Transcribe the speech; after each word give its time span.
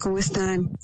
¿Cómo 0.00 0.18
están? 0.18 0.78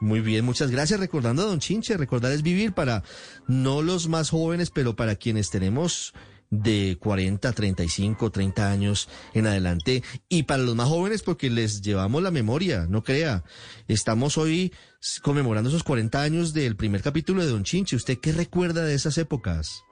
Muy 0.00 0.20
bien, 0.20 0.44
muchas 0.44 0.70
gracias. 0.70 1.00
Recordando 1.00 1.42
a 1.42 1.46
Don 1.46 1.60
Chinche, 1.60 1.96
recordar 1.96 2.32
es 2.32 2.42
vivir 2.42 2.74
para 2.74 3.02
no 3.46 3.80
los 3.80 4.06
más 4.06 4.28
jóvenes, 4.28 4.70
pero 4.70 4.94
para 4.94 5.16
quienes 5.16 5.48
tenemos 5.48 6.12
de 6.50 6.98
40, 7.00 7.52
35, 7.52 8.30
30 8.30 8.70
años 8.70 9.08
en 9.32 9.46
adelante. 9.46 10.02
Y 10.28 10.42
para 10.42 10.62
los 10.62 10.76
más 10.76 10.88
jóvenes, 10.88 11.22
porque 11.22 11.48
les 11.48 11.80
llevamos 11.80 12.22
la 12.22 12.30
memoria, 12.30 12.86
no 12.86 13.02
crea. 13.02 13.44
Estamos 13.88 14.36
hoy 14.36 14.74
conmemorando 15.22 15.70
esos 15.70 15.82
40 15.82 16.20
años 16.20 16.52
del 16.52 16.76
primer 16.76 17.00
capítulo 17.00 17.42
de 17.42 17.50
Don 17.50 17.64
Chinche. 17.64 17.96
¿Usted 17.96 18.18
qué 18.18 18.32
recuerda 18.32 18.84
de 18.84 18.92
esas 18.94 19.16
épocas? 19.16 19.84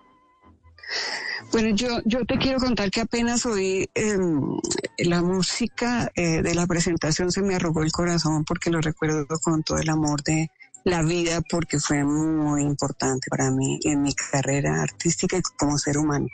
Bueno, 1.51 1.71
yo, 1.75 2.01
yo 2.05 2.25
te 2.27 2.37
quiero 2.37 2.59
contar 2.59 2.91
que 2.91 3.01
apenas 3.01 3.47
oí 3.47 3.89
em, 3.95 4.61
la 4.99 5.23
música 5.23 6.11
eh, 6.15 6.43
de 6.43 6.55
la 6.55 6.67
presentación 6.67 7.33
se 7.33 7.43
me 7.43 7.55
arrugó 7.55 7.83
el 7.83 7.93
corazón 7.93 8.45
porque 8.45 8.71
lo 8.71 8.81
recuerdo 8.81 9.27
con 9.43 9.63
todo 9.63 9.79
el 9.79 9.89
amor 9.89 10.23
de 10.23 10.51
la 10.85 11.03
vida 11.03 11.41
porque 11.51 11.79
fue 11.79 12.05
muy 12.05 12.63
importante 12.63 13.29
para 13.31 13.51
mí 13.51 13.79
en 13.85 14.03
mi 14.03 14.15
carrera 14.15 14.83
artística 14.83 15.39
y 15.39 15.43
como 15.57 15.79
ser 15.79 15.99
humano. 15.99 16.27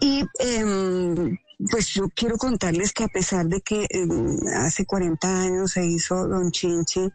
Y 0.00 0.24
em, 0.38 1.36
pues 1.70 1.88
yo 1.88 2.08
quiero 2.14 2.36
contarles 2.36 2.92
que 2.92 3.04
a 3.04 3.08
pesar 3.08 3.46
de 3.46 3.60
que 3.60 3.86
em, 3.90 4.38
hace 4.56 4.84
40 4.84 5.42
años 5.42 5.72
se 5.72 5.84
hizo 5.86 6.26
Don 6.26 6.50
Chinchi, 6.50 7.10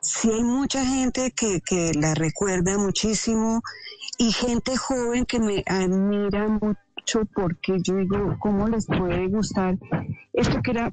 sí 0.00 0.30
hay 0.30 0.42
mucha 0.42 0.84
gente 0.84 1.30
que, 1.30 1.60
que 1.60 1.92
la 1.94 2.14
recuerda 2.14 2.76
muchísimo 2.78 3.62
y 4.18 4.32
gente 4.32 4.76
joven 4.76 5.24
que 5.24 5.38
me 5.38 5.62
admira 5.66 6.48
mucho 6.48 7.24
porque 7.34 7.78
yo 7.82 7.96
digo, 7.96 8.36
¿cómo 8.40 8.68
les 8.68 8.86
puede 8.86 9.28
gustar 9.28 9.78
esto 10.32 10.60
que 10.62 10.72
era 10.72 10.90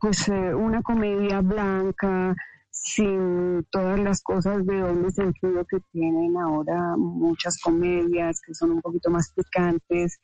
pues 0.00 0.28
eh, 0.28 0.54
una 0.54 0.82
comedia 0.82 1.40
blanca, 1.40 2.34
sin 2.70 3.64
todas 3.70 3.98
las 4.00 4.22
cosas 4.22 4.66
de 4.66 4.80
doble 4.80 5.10
sentido 5.10 5.64
que 5.64 5.78
tienen 5.92 6.36
ahora 6.36 6.96
muchas 6.96 7.58
comedias 7.60 8.40
que 8.40 8.54
son 8.54 8.72
un 8.72 8.80
poquito 8.80 9.10
más 9.10 9.32
picantes 9.34 10.18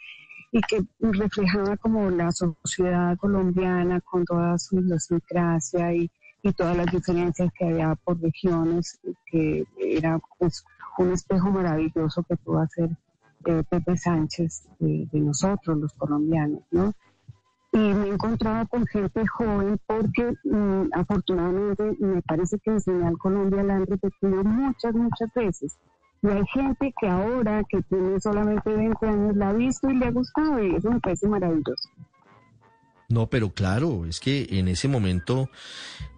y 0.53 0.61
que 0.63 0.83
reflejaba 0.99 1.77
como 1.77 2.11
la 2.11 2.33
sociedad 2.33 3.17
colombiana 3.19 4.01
con 4.01 4.25
toda 4.25 4.59
su 4.59 4.81
idiosincrasia 4.81 5.95
y, 5.95 6.11
y 6.43 6.53
todas 6.53 6.77
las 6.77 6.87
diferencias 6.87 7.51
que 7.59 7.67
había 7.67 7.95
por 7.97 8.21
regiones, 8.21 8.99
que 9.27 9.67
era 9.79 10.19
pues, 10.39 10.65
un 10.99 11.13
espejo 11.13 11.51
maravilloso 11.51 12.23
que 12.23 12.37
pudo 12.37 12.61
hacer 12.61 12.91
eh, 13.47 13.63
Pepe 13.69 13.97
Sánchez 13.97 14.69
de, 14.79 15.09
nosotros, 15.13 15.79
los 15.79 15.93
colombianos, 15.95 16.63
¿no? 16.71 16.93
Y 17.73 17.79
me 17.79 18.09
he 18.09 18.13
encontrado 18.13 18.67
con 18.69 18.85
gente 18.87 19.27
joven 19.27 19.79
porque 19.87 20.35
mm, 20.45 20.89
afortunadamente 20.93 21.97
me 22.01 22.21
parece 22.23 22.59
que 22.59 22.73
en 22.73 22.81
Señal 22.81 23.17
Colombia 23.17 23.63
la 23.63 23.77
han 23.77 23.87
repetido 23.87 24.43
muchas, 24.43 24.95
muchas 24.95 25.33
veces. 25.35 25.79
Y 26.23 26.29
hay 26.29 26.45
gente 26.49 26.93
que 27.01 27.09
ahora, 27.09 27.63
que 27.69 27.81
tiene 27.83 28.21
solamente 28.21 28.75
20 28.75 29.07
años, 29.07 29.37
la 29.37 29.51
ha 29.51 29.53
visto 29.53 29.89
y 29.89 29.95
le 29.95 30.07
ha 30.07 30.11
gustado 30.11 30.63
y 30.63 30.75
eso 30.75 30.91
me 30.91 31.01
parece 31.01 31.29
maravilloso. 31.29 31.89
No, 33.11 33.29
pero 33.29 33.53
claro, 33.53 34.07
es 34.07 34.21
que 34.21 34.47
en 34.53 34.69
ese 34.69 34.87
momento 34.87 35.51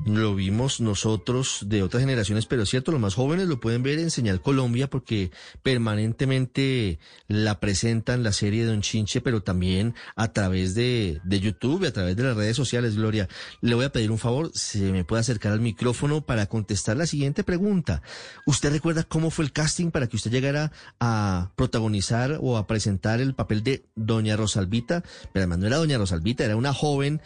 lo 0.05 0.35
vimos 0.35 0.83
nosotros 0.83 1.61
de 1.67 1.83
otras 1.83 2.03
generaciones, 2.03 2.45
pero 2.45 2.65
es 2.65 2.69
cierto, 2.69 2.93
los 2.93 3.01
más 3.01 3.15
jóvenes 3.15 3.49
lo 3.49 3.61
pueden 3.61 3.83
ver 3.83 3.99
en 3.99 4.11
Señal 4.11 4.43
Colombia 4.43 4.91
porque 4.91 5.31
permanentemente 5.63 6.99
la 7.29 7.61
presentan 7.61 8.23
la 8.23 8.33
serie 8.33 8.67
de 8.67 8.73
Don 8.73 8.83
Chinche, 8.83 9.23
pero 9.23 9.43
también 9.43 9.95
a 10.17 10.35
través 10.35 10.75
de, 10.75 11.19
de 11.25 11.41
YouTube 11.41 11.87
a 11.87 11.93
través 11.93 12.15
de 12.15 12.25
las 12.25 12.37
redes 12.37 12.57
sociales, 12.57 12.95
Gloria. 12.95 13.27
Le 13.63 13.75
voy 13.75 13.87
a 13.87 13.93
pedir 13.93 14.11
un 14.11 14.19
favor, 14.19 14.51
se 14.53 14.93
me 14.93 15.05
puede 15.05 15.21
acercar 15.21 15.53
al 15.53 15.61
micrófono 15.61 16.21
para 16.21 16.45
contestar 16.45 16.99
la 16.99 17.07
siguiente 17.07 17.43
pregunta. 17.43 18.03
¿Usted 18.45 18.71
recuerda 18.71 19.05
cómo 19.05 19.31
fue 19.31 19.47
el 19.47 19.53
casting 19.53 19.93
para 19.93 20.09
que 20.09 20.17
usted 20.17 20.31
llegara 20.31 20.73
a 21.01 21.53
protagonizar 21.57 22.37
o 22.43 22.59
a 22.59 22.67
presentar 22.67 23.23
el 23.23 23.35
papel 23.35 23.63
de 23.63 23.87
Doña 23.95 24.37
Rosalvita? 24.37 25.03
Pero 25.33 25.45
además 25.45 25.59
no 25.59 25.67
era 25.69 25.79
Doña 25.79 25.97
Rosalvita, 25.97 26.45
era 26.45 26.57
una 26.57 26.75
joven 26.83 27.21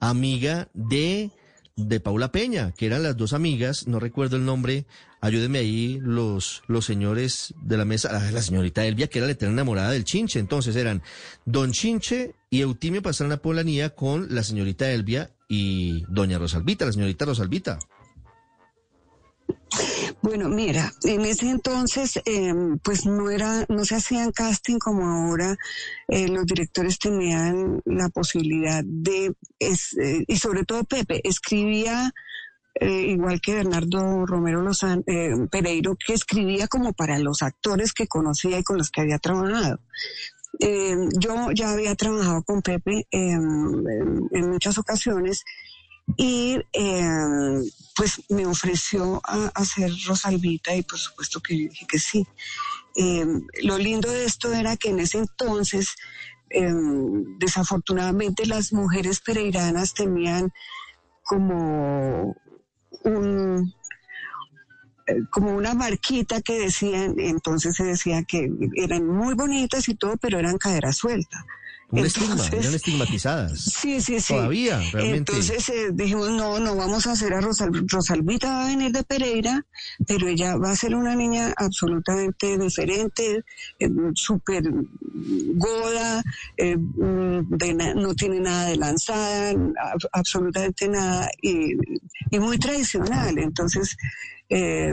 amiga 0.00 0.68
de, 0.72 1.30
de 1.76 2.00
Paula 2.00 2.32
Peña, 2.32 2.72
que 2.72 2.86
eran 2.86 3.02
las 3.02 3.18
dos 3.18 3.34
amigas, 3.34 3.86
no 3.86 4.00
recuerdo 4.00 4.36
el 4.36 4.46
nombre, 4.46 4.86
ayúdenme 5.20 5.58
ahí 5.58 5.98
los, 6.00 6.62
los 6.68 6.86
señores 6.86 7.52
de 7.60 7.76
la 7.76 7.84
mesa, 7.84 8.10
la, 8.30 8.40
señorita 8.40 8.86
Elvia, 8.86 9.08
que 9.08 9.18
era 9.18 9.26
la 9.26 9.32
eterna 9.32 9.52
enamorada 9.52 9.90
del 9.90 10.04
Chinche, 10.04 10.38
entonces 10.38 10.74
eran 10.74 11.02
Don 11.44 11.72
Chinche 11.72 12.34
y 12.48 12.62
Eutimio 12.62 13.02
pasaron 13.02 13.32
a 13.32 13.36
Polanía 13.36 13.90
con 13.90 14.34
la 14.34 14.42
señorita 14.42 14.90
Elvia 14.90 15.30
y 15.50 16.04
Doña 16.08 16.38
Rosalvita, 16.38 16.86
la 16.86 16.92
señorita 16.92 17.26
Rosalvita. 17.26 17.78
Bueno, 20.24 20.48
mira, 20.48 20.90
en 21.04 21.20
ese 21.26 21.50
entonces, 21.50 22.18
em, 22.24 22.78
pues 22.78 23.04
no 23.04 23.28
era, 23.28 23.66
no 23.68 23.84
se 23.84 23.96
hacían 23.96 24.32
casting 24.32 24.78
como 24.78 25.06
ahora. 25.06 25.54
Eh, 26.08 26.28
los 26.28 26.46
directores 26.46 26.98
tenían 26.98 27.82
la 27.84 28.08
posibilidad 28.08 28.82
de, 28.82 29.34
eh, 29.60 30.24
y 30.26 30.36
sobre 30.38 30.64
todo 30.64 30.82
Pepe, 30.84 31.20
escribía 31.28 32.10
eh, 32.80 33.02
igual 33.10 33.38
que 33.42 33.56
Bernardo 33.56 34.24
Romero 34.24 34.62
Lozano, 34.62 35.02
Pereiro, 35.50 35.94
que 35.94 36.14
escribía 36.14 36.68
como 36.68 36.94
para 36.94 37.18
los 37.18 37.42
actores 37.42 37.92
que 37.92 38.06
conocía 38.06 38.58
y 38.58 38.64
con 38.64 38.78
los 38.78 38.90
que 38.90 39.02
había 39.02 39.18
trabajado. 39.18 39.78
Em, 40.58 41.10
yo 41.18 41.50
ya 41.52 41.72
había 41.72 41.94
trabajado 41.96 42.42
con 42.44 42.62
Pepe 42.62 43.06
em, 43.10 43.84
en 44.32 44.50
muchas 44.50 44.78
ocasiones 44.78 45.44
y 46.16 46.60
eh, 46.72 47.60
pues 47.96 48.22
me 48.28 48.46
ofreció 48.46 49.20
a, 49.24 49.50
hacer 49.54 49.90
Rosalvita 50.06 50.74
y 50.74 50.82
por 50.82 50.98
supuesto 50.98 51.40
que 51.40 51.54
dije 51.54 51.86
que 51.86 51.98
sí. 51.98 52.26
Eh, 52.96 53.26
lo 53.62 53.78
lindo 53.78 54.10
de 54.10 54.24
esto 54.24 54.52
era 54.52 54.76
que 54.76 54.90
en 54.90 55.00
ese 55.00 55.18
entonces, 55.18 55.96
eh, 56.50 56.72
desafortunadamente, 57.38 58.46
las 58.46 58.72
mujeres 58.72 59.20
pereiranas 59.20 59.94
tenían 59.94 60.52
como 61.24 62.36
un 63.02 63.74
como 65.30 65.54
una 65.54 65.74
marquita 65.74 66.40
que 66.40 66.58
decían, 66.58 67.14
entonces 67.18 67.76
se 67.76 67.84
decía 67.84 68.22
que 68.24 68.50
eran 68.76 69.06
muy 69.06 69.34
bonitas 69.34 69.88
y 69.88 69.94
todo, 69.94 70.16
pero 70.16 70.38
eran 70.38 70.58
cadera 70.58 70.92
suelta. 70.92 71.44
Un 71.90 72.06
estigma, 72.06 72.46
eran 72.46 72.74
estigmatizadas. 72.74 73.60
Sí, 73.84 74.00
sí, 74.00 74.18
sí. 74.20 74.34
Todavía, 74.34 74.80
realmente. 74.92 75.32
Entonces 75.32 75.68
eh, 75.68 75.90
dijimos, 75.92 76.30
no, 76.30 76.58
no 76.58 76.74
vamos 76.74 77.06
a 77.06 77.12
hacer 77.12 77.34
a 77.34 77.40
Rosal, 77.40 77.70
Rosalvita, 77.88 78.50
va 78.50 78.64
a 78.64 78.68
venir 78.68 78.92
de 78.92 79.04
Pereira, 79.04 79.64
pero 80.06 80.26
ella 80.26 80.56
va 80.56 80.70
a 80.70 80.76
ser 80.76 80.94
una 80.94 81.14
niña 81.14 81.52
absolutamente 81.56 82.58
diferente, 82.58 83.44
eh, 83.78 83.90
súper 84.14 84.64
goda, 85.54 86.22
eh, 86.56 86.76
no 86.78 88.14
tiene 88.14 88.40
nada 88.40 88.70
de 88.70 88.76
lanzada, 88.76 89.54
absolutamente 90.12 90.88
nada, 90.88 91.28
y, 91.42 91.74
y 92.30 92.38
muy 92.38 92.58
tradicional. 92.58 93.38
Entonces, 93.38 93.96
eh, 94.48 94.92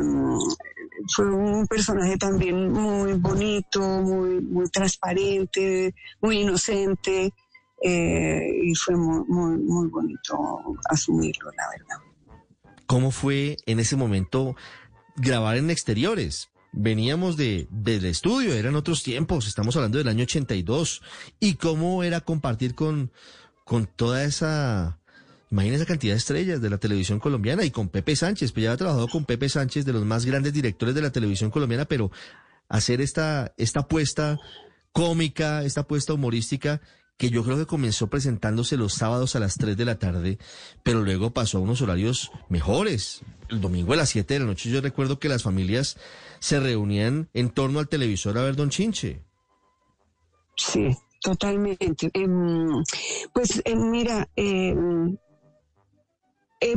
fue 1.07 1.29
un 1.29 1.67
personaje 1.67 2.17
también 2.17 2.71
muy 2.71 3.13
bonito, 3.13 3.81
muy, 3.81 4.41
muy 4.41 4.69
transparente, 4.69 5.93
muy 6.21 6.41
inocente, 6.41 7.33
eh, 7.81 8.59
y 8.63 8.75
fue 8.75 8.95
muy, 8.95 9.23
muy, 9.27 9.57
muy 9.57 9.87
bonito 9.87 10.37
asumirlo, 10.89 11.51
la 11.57 11.69
verdad. 11.69 11.97
¿Cómo 12.85 13.11
fue 13.11 13.57
en 13.65 13.79
ese 13.79 13.95
momento 13.95 14.55
grabar 15.15 15.57
en 15.57 15.71
exteriores? 15.71 16.49
Veníamos 16.73 17.35
de, 17.37 17.67
del 17.69 18.05
estudio, 18.05 18.53
eran 18.53 18.75
otros 18.75 19.03
tiempos, 19.03 19.47
estamos 19.47 19.75
hablando 19.75 19.97
del 19.97 20.07
año 20.07 20.23
82. 20.23 21.01
¿Y 21.39 21.55
cómo 21.55 22.03
era 22.03 22.21
compartir 22.21 22.75
con, 22.75 23.11
con 23.65 23.87
toda 23.87 24.23
esa 24.23 25.00
Imagínese 25.51 25.83
esa 25.83 25.87
cantidad 25.87 26.13
de 26.13 26.17
estrellas 26.17 26.61
de 26.61 26.69
la 26.69 26.77
televisión 26.77 27.19
colombiana 27.19 27.65
y 27.65 27.71
con 27.71 27.89
Pepe 27.89 28.15
Sánchez, 28.15 28.53
pues 28.53 28.63
ya 28.63 28.71
ha 28.71 28.77
trabajado 28.77 29.09
con 29.09 29.25
Pepe 29.25 29.49
Sánchez, 29.49 29.85
de 29.85 29.91
los 29.91 30.05
más 30.05 30.25
grandes 30.25 30.53
directores 30.53 30.95
de 30.95 31.01
la 31.01 31.11
televisión 31.11 31.51
colombiana, 31.51 31.85
pero 31.85 32.09
hacer 32.69 33.01
esta, 33.01 33.53
esta 33.57 33.81
apuesta 33.81 34.39
cómica, 34.93 35.63
esta 35.63 35.81
apuesta 35.81 36.13
humorística, 36.13 36.79
que 37.17 37.29
yo 37.29 37.43
creo 37.43 37.57
que 37.57 37.65
comenzó 37.65 38.07
presentándose 38.07 38.77
los 38.77 38.93
sábados 38.93 39.35
a 39.35 39.39
las 39.39 39.55
3 39.55 39.75
de 39.75 39.85
la 39.85 39.99
tarde, 39.99 40.39
pero 40.83 41.01
luego 41.01 41.31
pasó 41.31 41.57
a 41.57 41.61
unos 41.61 41.81
horarios 41.81 42.31
mejores. 42.47 43.21
El 43.49 43.59
domingo 43.59 43.91
a 43.91 43.97
las 43.97 44.09
7 44.09 44.33
de 44.33 44.39
la 44.39 44.45
noche 44.45 44.69
yo 44.69 44.79
recuerdo 44.79 45.19
que 45.19 45.29
las 45.29 45.43
familias 45.43 45.97
se 46.39 46.59
reunían 46.61 47.29
en 47.33 47.49
torno 47.49 47.79
al 47.79 47.89
televisor 47.89 48.37
a 48.37 48.43
ver 48.43 48.55
Don 48.55 48.69
Chinche. 48.69 49.21
Sí, 50.55 50.95
totalmente. 51.21 52.09
Em, 52.13 52.83
pues 53.33 53.61
eh, 53.65 53.75
mira, 53.75 54.29
em, 54.35 55.17
eh, 56.61 56.75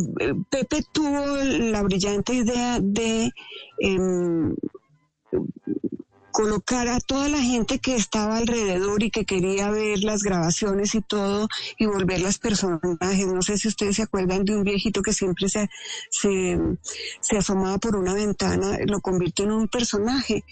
Pepe 0.51 0.83
tuvo 0.93 1.37
la 1.37 1.83
brillante 1.83 2.35
idea 2.35 2.81
de 2.81 3.31
em, 3.79 4.55
colocar 6.33 6.89
a 6.89 6.99
toda 6.99 7.29
la 7.29 7.41
gente 7.41 7.79
que 7.79 7.95
estaba 7.95 8.39
alrededor 8.39 9.05
y 9.05 9.11
que 9.13 9.25
quería 9.25 9.71
ver 9.71 10.03
las 10.03 10.25
grabaciones 10.25 10.97
y 10.97 11.01
todo 11.01 11.49
y 11.79 11.87
volver 11.87 12.23
las 12.23 12.39
personajes. 12.39 13.27
No 13.29 13.41
sé 13.41 13.57
si 13.57 13.69
ustedes 13.69 13.97
se 13.97 14.03
acuerdan 14.03 14.45
de 14.45 14.57
un 14.57 14.65
viejito 14.65 15.01
que 15.01 15.13
siempre 15.13 15.49
se, 15.49 15.71
se, 16.11 16.59
se 17.21 17.37
asomaba 17.37 17.79
por 17.79 17.95
una 17.95 18.15
ventana, 18.15 18.79
lo 18.85 19.01
convirtió 19.01 19.45
en 19.45 19.53
un 19.53 19.69
personaje. 19.69 20.45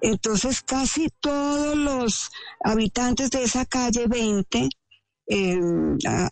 Entonces 0.00 0.60
casi 0.62 1.08
todos 1.20 1.76
los 1.76 2.30
habitantes 2.64 3.30
de 3.30 3.44
esa 3.44 3.64
calle 3.64 4.08
20 4.08 4.68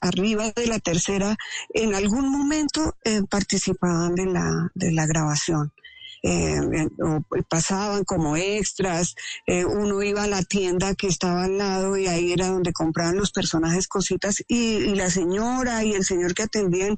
arriba 0.01 0.53
de 0.53 0.67
la 0.67 0.79
tercera, 0.79 1.37
en 1.75 1.95
algún 1.95 2.31
momento 2.31 2.97
eh, 3.05 3.23
participaban 3.29 4.15
de 4.15 4.27
la, 4.27 4.71
de 4.75 4.93
la 4.93 5.07
grabación. 5.07 5.73
Eh, 6.29 6.89
o 7.05 7.23
pasaban 7.49 8.03
como 8.03 8.37
extras, 8.37 9.15
eh, 9.47 9.65
uno 9.65 10.03
iba 10.03 10.25
a 10.25 10.27
la 10.27 10.43
tienda 10.43 10.97
que 10.97 11.07
estaba 11.07 11.45
al 11.45 11.57
lado 11.57 11.97
y 11.97 12.09
ahí 12.09 12.33
era 12.33 12.49
donde 12.49 12.73
compraban 12.73 13.17
los 13.17 13.31
personajes 13.31 13.87
cositas 13.87 14.43
y, 14.49 14.97
la 14.97 15.09
señora 15.09 15.85
y 15.85 15.93
el 15.93 16.05
señor 16.05 16.35
que 16.35 16.43
atendían 16.43 16.97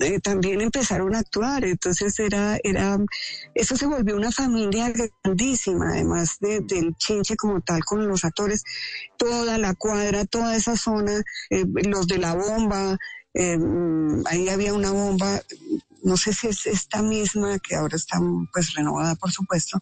eh, 0.00 0.20
también 0.20 0.60
empezaron 0.60 1.14
a 1.14 1.20
actuar, 1.20 1.64
entonces 1.64 2.18
era, 2.18 2.58
era, 2.62 2.98
eso 3.54 3.76
se 3.78 3.86
volvió 3.86 4.14
una 4.14 4.30
familia 4.30 4.92
grandísima, 4.92 5.92
además 5.92 6.36
del 6.40 6.94
chinche 6.96 7.36
como 7.36 7.62
tal 7.62 7.82
con 7.82 8.06
los 8.06 8.26
actores, 8.26 8.62
toda 9.16 9.56
la 9.56 9.72
cuadra, 9.72 10.26
toda 10.26 10.54
esa 10.54 10.76
zona, 10.76 11.22
los 11.48 12.06
de 12.06 12.18
la 12.18 12.34
bomba, 12.34 12.98
ahí 14.26 14.48
había 14.50 14.74
una 14.74 14.90
bomba 14.90 15.40
no 16.02 16.16
sé 16.16 16.32
si 16.32 16.48
es 16.48 16.66
esta 16.66 17.02
misma, 17.02 17.58
que 17.58 17.76
ahora 17.76 17.96
está 17.96 18.18
pues 18.52 18.74
renovada, 18.74 19.14
por 19.16 19.30
supuesto, 19.30 19.80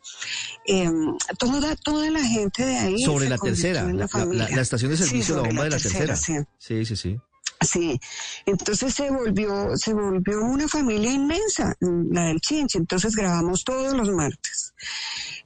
em, 0.67 1.17
toda, 1.38 1.76
toda 1.76 2.11
la 2.11 2.25
gente 2.25 2.65
de 2.65 2.79
ahí. 2.79 3.05
Sobre 3.05 3.29
la 3.29 3.38
tercera, 3.38 3.85
la, 3.85 4.61
estación 4.61 4.91
de 4.91 4.97
servicio, 4.97 5.37
la 5.37 5.43
bomba 5.43 5.65
de 5.65 5.70
la 5.70 5.79
tercera. 5.79 6.17
Sí. 6.17 6.35
sí, 6.59 6.85
sí, 6.85 6.97
sí. 6.97 7.19
Sí, 7.61 7.99
entonces 8.47 8.94
se 8.94 9.11
volvió, 9.11 9.76
se 9.76 9.93
volvió 9.93 10.43
una 10.43 10.69
familia 10.69 11.11
inmensa, 11.11 11.75
la 11.81 12.26
del 12.26 12.41
Chinche, 12.41 12.79
entonces 12.79 13.17
grabamos 13.17 13.65
todos 13.65 13.94
los 13.94 14.11
martes. 14.11 14.75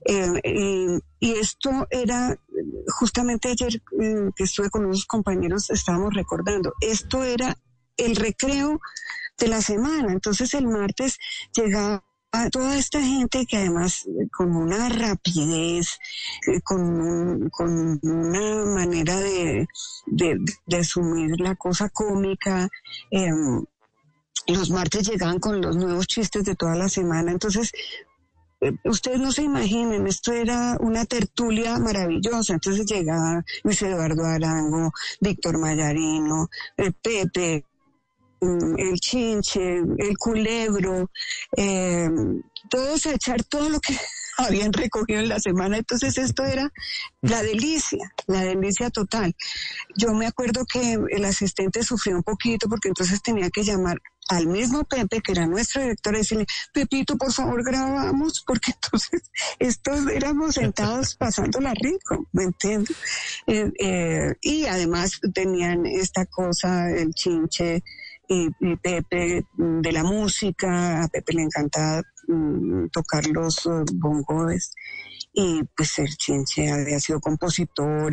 Em, 0.05 1.01
y, 1.21 1.31
esto 1.33 1.87
era, 1.91 2.39
justamente 2.89 3.49
ayer 3.49 3.81
em, 3.99 4.31
que 4.37 4.45
estuve 4.45 4.69
con 4.69 4.85
unos 4.85 5.07
compañeros, 5.07 5.71
estábamos 5.71 6.13
recordando, 6.13 6.75
esto 6.83 7.25
era 7.25 7.57
el 7.97 8.17
recreo 8.17 8.79
de 9.39 9.49
la 9.49 9.61
semana. 9.63 10.13
Entonces 10.13 10.55
el 10.55 10.67
martes 10.67 11.19
llegaba 11.55 12.03
toda 12.51 12.77
esta 12.77 13.01
gente 13.01 13.45
que 13.47 13.59
además 13.59 14.07
eh, 14.07 14.29
con 14.31 14.57
una 14.57 14.89
rapidez, 14.89 15.99
eh, 16.47 16.61
con, 16.63 17.49
con 17.51 18.01
una 18.03 18.65
manera 18.65 19.21
de, 19.21 19.67
de, 20.07 20.77
asumir 20.77 21.39
la 21.41 21.55
cosa 21.57 21.89
cómica, 21.91 22.69
em, 23.11 23.65
los 24.47 24.71
martes 24.71 25.09
llegaban 25.09 25.39
con 25.39 25.61
los 25.61 25.77
nuevos 25.77 26.07
chistes 26.07 26.45
de 26.45 26.55
toda 26.55 26.75
la 26.75 26.89
semana. 26.89 27.31
Entonces, 27.31 27.71
eh, 28.61 28.73
ustedes 28.85 29.21
no 29.21 29.31
se 29.31 29.43
imaginen, 29.43 30.07
esto 30.07 30.33
era 30.33 30.77
una 30.81 31.05
tertulia 31.05 31.79
maravillosa. 31.79 32.55
Entonces 32.55 32.87
llegaba 32.87 33.45
Luis 33.63 33.83
Eduardo 33.83 34.25
Arango, 34.25 34.91
Víctor 35.21 35.59
Mayarino, 35.59 36.49
Pepe, 37.03 37.67
el 38.43 38.99
chinche, 39.01 39.79
el 39.79 40.19
culebro, 40.19 41.11
eh, 41.57 42.09
todos 42.69 43.07
a 43.07 43.15
echar 43.15 43.45
todo 43.45 43.69
lo 43.69 43.81
que 43.81 43.97
habían 44.39 44.73
recogido 44.73 45.21
en 45.21 45.29
la 45.29 45.39
semana. 45.39 45.79
Entonces 45.79 46.19
esto 46.19 46.45
era 46.45 46.73
la 47.21 47.43
delicia, 47.43 48.13
la 48.27 48.41
delicia 48.43 48.91
total. 48.91 49.35
Yo 49.97 50.13
me 50.15 50.27
acuerdo 50.27 50.65
que 50.67 50.99
el 51.11 51.25
asistente 51.25 51.83
sufrió 51.83 52.17
un 52.17 52.23
poquito 52.23 52.69
porque 52.69 52.89
entonces 52.89 53.23
tenía 53.23 53.51
que 53.51 53.63
llamar 53.63 54.01
al 54.29 54.47
mismo 54.47 54.85
Pepe, 54.85 55.21
que 55.21 55.33
era 55.33 55.47
nuestro 55.47 55.83
director, 55.83 56.15
y 56.15 56.19
decirle, 56.19 56.47
Pepito, 56.73 57.17
por 57.17 57.33
favor, 57.33 57.63
grabamos, 57.65 58.43
porque 58.47 58.73
entonces 58.73 59.23
estos 59.59 60.09
éramos 60.09 60.55
sentados 60.55 61.15
pasándola 61.17 61.75
rico, 61.75 62.27
¿me 62.33 62.45
entiendes? 62.45 62.97
Eh, 63.47 63.71
eh, 63.79 64.35
y 64.41 64.65
además 64.67 65.21
tenían 65.35 65.87
esta 65.87 66.25
cosa, 66.27 66.91
el 66.91 67.13
chinche, 67.15 67.83
y, 68.33 68.77
Pepe 68.77 69.45
mm, 69.57 69.81
de 69.81 69.93
la 69.93 70.05
música, 70.05 71.03
a 71.03 71.09
Pepe 71.09 71.35
le 71.35 71.43
encantaba 71.43 72.03
mm, 72.29 72.89
tocar 72.89 73.27
los 73.27 73.67
uh, 73.67 73.85
bongos 73.95 74.73
y 75.33 75.63
pues 75.77 75.99
el 75.99 76.17
Chinche 76.17 76.71
había 76.71 77.01
sido 77.01 77.21
compositor. 77.21 78.13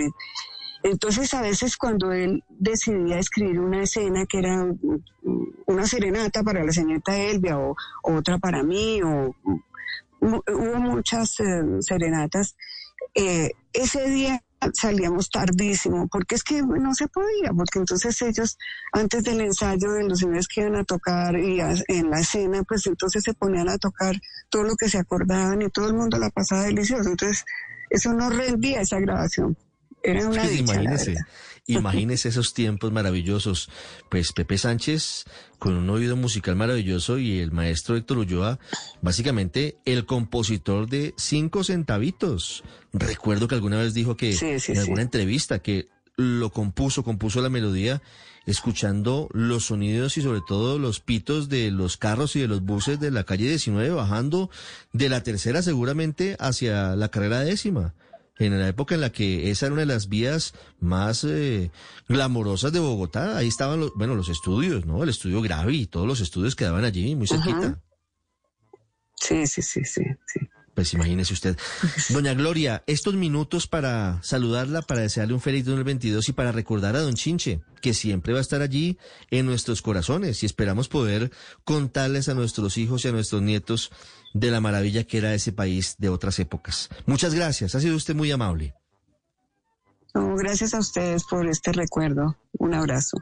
entonces 0.84 1.34
a 1.34 1.42
veces 1.42 1.76
cuando 1.78 2.12
él 2.12 2.44
decidía 2.50 3.20
escribir 3.20 3.60
una 3.60 3.84
escena 3.84 4.26
que 4.26 4.40
era 4.40 4.64
mm, 4.66 5.04
una 5.68 5.86
serenata 5.86 6.44
para 6.44 6.64
la 6.64 6.72
señorita 6.72 7.18
Elvia 7.18 7.58
o, 7.58 7.76
otra 8.04 8.38
para 8.38 8.64
mí 8.64 9.02
o 9.02 9.36
hubo 10.22 10.76
muchas 10.80 11.40
eh, 11.40 11.64
serenatas, 11.80 12.56
eh, 13.16 13.52
ese 13.74 14.10
día 14.10 14.44
salíamos 14.74 15.30
tardísimo, 15.30 16.08
porque 16.08 16.36
es 16.36 16.44
que 16.44 16.62
no 16.62 16.94
se 16.94 17.08
podía, 17.08 17.52
porque 17.56 17.80
entonces 17.80 18.22
ellos, 18.22 18.58
antes 18.92 19.24
del 19.24 19.42
ensayo 19.42 19.92
de 19.92 20.04
los 20.04 20.20
señores 20.20 20.48
que 20.48 20.62
iban 20.62 20.76
a 20.76 20.84
tocar 20.84 21.38
y 21.38 21.60
en 21.60 22.10
la 22.10 22.20
escena, 22.20 22.64
pues 22.64 22.86
entonces 22.88 23.24
se 23.24 23.34
ponían 23.34 23.70
a 23.70 23.78
tocar 23.78 24.16
todo 24.50 24.64
lo 24.64 24.76
que 24.76 24.90
se 24.90 24.98
acordaban 24.98 25.62
y 25.62 25.70
todo 25.70 25.88
el 25.88 25.94
mundo 25.94 26.18
la 26.18 26.30
pasaba 26.30 26.64
delicioso. 26.64 27.10
Entonces, 27.10 27.46
eso 27.90 28.14
no 28.14 28.30
rendía 28.30 28.82
esa 28.82 29.00
grabación. 29.00 29.58
Era 30.04 30.28
una 30.28 30.52
imagínese, 30.52 31.16
imagínese 31.68 32.30
esos 32.30 32.54
tiempos 32.54 32.92
maravillosos. 32.92 33.70
Pues 34.10 34.32
Pepe 34.32 34.58
Sánchez, 34.58 35.26
con 35.58 35.76
un 35.76 35.90
oído 35.90 36.16
musical 36.16 36.56
maravilloso, 36.56 37.18
y 37.18 37.40
el 37.40 37.52
maestro 37.52 37.96
Héctor 37.96 38.20
Ulloa, 38.20 38.60
básicamente 39.02 39.78
el 39.86 40.06
compositor 40.06 40.88
de 40.90 41.14
cinco 41.18 41.64
centavitos. 41.64 42.64
Recuerdo 42.94 43.48
que 43.48 43.56
alguna 43.56 43.78
vez 43.78 43.94
dijo 43.94 44.16
que 44.16 44.36
en 44.68 44.78
alguna 44.78 45.02
entrevista 45.02 45.60
que 45.60 45.88
lo 46.16 46.50
compuso, 46.52 47.04
compuso 47.04 47.42
la 47.42 47.50
melodía, 47.50 48.02
escuchando 48.46 49.30
los 49.32 49.66
sonidos 49.66 50.18
y 50.18 50.22
sobre 50.22 50.42
todo 50.46 50.80
los 50.80 51.00
pitos 51.00 51.50
de 51.50 51.72
los 51.72 51.98
carros 51.98 52.36
y 52.36 52.42
de 52.42 52.48
los 52.48 52.62
buses 52.62 53.00
de 53.00 53.12
la 53.12 53.24
calle 53.24 53.48
19 53.48 53.92
bajando 53.92 54.50
de 54.92 55.10
la 55.10 55.22
tercera 55.24 55.62
seguramente 55.62 56.36
hacia 56.40 56.96
la 56.96 57.10
carrera 57.10 57.42
décima 57.42 57.94
en 58.40 58.58
la 58.58 58.68
época 58.68 58.96
en 58.96 59.02
la 59.02 59.12
que 59.12 59.52
esa 59.52 59.66
era 59.68 59.74
una 59.74 59.82
de 59.82 59.88
las 59.88 60.08
vías 60.08 60.54
más 60.80 61.24
eh, 61.26 61.72
glamorosas 62.08 62.72
de 62.72 62.80
Bogotá. 62.80 63.38
Ahí 63.38 63.48
estaban 63.48 63.82
los, 63.82 63.94
bueno, 63.96 64.16
los 64.16 64.30
estudios, 64.30 64.86
¿no? 64.86 65.04
El 65.04 65.10
estudio 65.10 65.42
Gravi 65.42 65.86
todos 65.88 66.08
los 66.08 66.22
estudios 66.22 66.56
quedaban 66.56 66.86
allí, 66.86 67.16
muy 67.16 67.28
cerquita. 67.28 67.82
Sí, 69.16 69.46
sí, 69.46 69.62
sí, 69.62 69.84
sí, 69.84 70.04
sí. 70.26 70.40
Pues 70.80 70.94
imagínese 70.94 71.34
usted. 71.34 71.58
Doña 72.08 72.34
Gloria, 72.34 72.84
estos 72.88 73.14
minutos 73.14 73.68
para 73.68 74.18
saludarla, 74.24 74.82
para 74.82 75.02
desearle 75.02 75.34
un 75.34 75.42
feliz 75.42 75.66
2022 75.66 76.30
y 76.30 76.32
para 76.32 76.54
recordar 76.54 76.96
a 76.96 77.02
Don 77.02 77.16
Chinche, 77.16 77.60
que 77.82 77.94
siempre 77.94 78.32
va 78.32 78.40
a 78.40 78.42
estar 78.42 78.62
allí 78.62 78.98
en 79.30 79.46
nuestros 79.46 79.82
corazones 79.82 80.42
y 80.42 80.46
esperamos 80.46 80.88
poder 80.88 81.34
contarles 81.66 82.30
a 82.30 82.34
nuestros 82.34 82.78
hijos 82.78 83.04
y 83.04 83.10
a 83.10 83.12
nuestros 83.12 83.42
nietos 83.42 83.92
de 84.34 84.52
la 84.52 84.62
maravilla 84.62 85.04
que 85.04 85.18
era 85.18 85.34
ese 85.34 85.52
país 85.52 85.96
de 85.98 86.08
otras 86.08 86.40
épocas. 86.40 86.88
Muchas 87.06 87.34
gracias, 87.34 87.76
ha 87.76 87.82
sido 87.82 87.98
usted 87.98 88.16
muy 88.16 88.32
amable. 88.32 88.74
gracias 90.14 90.74
a 90.74 90.80
ustedes 90.80 91.26
por 91.30 91.46
este 91.46 91.74
recuerdo. 91.74 92.38
Un 92.54 92.74
abrazo. 92.74 93.18